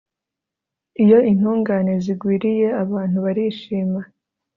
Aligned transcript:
iyo 1.03 1.19
intungane 1.31 1.93
zigwiriye 2.03 2.67
abantu 2.83 3.17
barishima 3.25 4.01